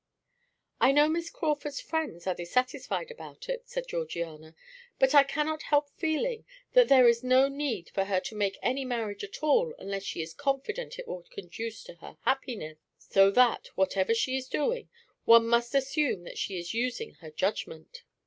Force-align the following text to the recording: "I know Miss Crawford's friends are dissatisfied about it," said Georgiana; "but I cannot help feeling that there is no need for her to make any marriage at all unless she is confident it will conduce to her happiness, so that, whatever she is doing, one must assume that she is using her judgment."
"I 0.79 0.91
know 0.93 1.07
Miss 1.07 1.29
Crawford's 1.29 1.79
friends 1.79 2.25
are 2.25 2.33
dissatisfied 2.33 3.11
about 3.11 3.47
it," 3.47 3.69
said 3.69 3.87
Georgiana; 3.87 4.55
"but 4.97 5.13
I 5.13 5.21
cannot 5.21 5.61
help 5.61 5.91
feeling 5.91 6.43
that 6.73 6.87
there 6.87 7.07
is 7.07 7.23
no 7.23 7.47
need 7.47 7.91
for 7.91 8.05
her 8.05 8.19
to 8.21 8.33
make 8.35 8.57
any 8.63 8.83
marriage 8.83 9.23
at 9.23 9.43
all 9.43 9.75
unless 9.77 10.01
she 10.01 10.23
is 10.23 10.33
confident 10.33 10.97
it 10.97 11.07
will 11.07 11.27
conduce 11.29 11.83
to 11.83 11.93
her 11.97 12.17
happiness, 12.23 12.79
so 12.97 13.29
that, 13.29 13.67
whatever 13.75 14.15
she 14.15 14.35
is 14.35 14.47
doing, 14.49 14.89
one 15.25 15.47
must 15.47 15.75
assume 15.75 16.23
that 16.23 16.39
she 16.39 16.57
is 16.57 16.73
using 16.73 17.13
her 17.21 17.29
judgment." 17.29 18.01